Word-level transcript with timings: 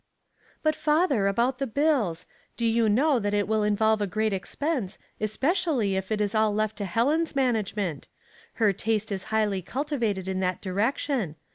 "But, 0.63 0.75
father, 0.75 1.27
about 1.27 1.59
the 1.59 1.67
bills. 1.67 2.25
Do 2.57 2.65
you 2.65 2.89
know 2.89 3.19
that 3.19 3.35
it 3.35 3.47
will 3.47 3.61
involve 3.61 4.01
a 4.01 4.07
great 4.07 4.33
expense, 4.33 4.97
especially 5.19 5.95
if 5.95 6.11
it 6.11 6.19
is 6.19 6.33
all 6.33 6.51
left 6.55 6.77
to 6.77 6.85
Helen's 6.85 7.35
management. 7.35 8.07
Her 8.53 8.73
taste 8.73 9.11
is 9.11 9.25
highly 9.25 9.61
cultivated 9.61 10.27
in 10.27 10.39
that 10.39 10.59
direction. 10.59 11.35